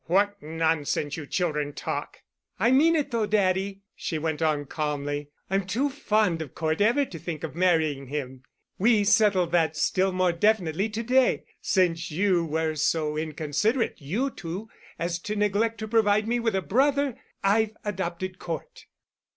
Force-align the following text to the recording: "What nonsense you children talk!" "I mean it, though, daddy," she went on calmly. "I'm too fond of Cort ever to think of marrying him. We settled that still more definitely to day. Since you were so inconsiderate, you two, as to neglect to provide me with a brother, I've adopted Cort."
"What 0.05 0.41
nonsense 0.41 1.15
you 1.15 1.27
children 1.27 1.73
talk!" 1.73 2.23
"I 2.59 2.71
mean 2.71 2.95
it, 2.95 3.11
though, 3.11 3.27
daddy," 3.27 3.83
she 3.95 4.17
went 4.17 4.41
on 4.41 4.65
calmly. 4.65 5.29
"I'm 5.47 5.67
too 5.67 5.91
fond 5.91 6.41
of 6.41 6.55
Cort 6.55 6.81
ever 6.81 7.05
to 7.05 7.19
think 7.19 7.43
of 7.43 7.53
marrying 7.53 8.07
him. 8.07 8.41
We 8.79 9.03
settled 9.03 9.51
that 9.51 9.77
still 9.77 10.11
more 10.11 10.31
definitely 10.31 10.89
to 10.89 11.03
day. 11.03 11.43
Since 11.61 12.09
you 12.09 12.43
were 12.43 12.73
so 12.73 13.15
inconsiderate, 13.15 14.01
you 14.01 14.31
two, 14.31 14.69
as 14.97 15.19
to 15.19 15.35
neglect 15.35 15.77
to 15.81 15.87
provide 15.87 16.27
me 16.27 16.39
with 16.39 16.55
a 16.55 16.63
brother, 16.63 17.19
I've 17.43 17.77
adopted 17.85 18.39
Cort." 18.39 18.87